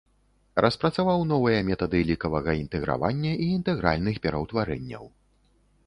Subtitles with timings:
[0.65, 5.03] Распрацаваў новыя метады лікавага інтэгравання і інтэгральных пераўтварэнняў.